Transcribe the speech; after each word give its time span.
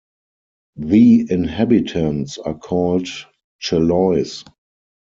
The 0.77 1.27
inhabitants 1.29 2.39
are 2.39 2.55
called 2.57 3.07
"Chellois". 3.61 4.43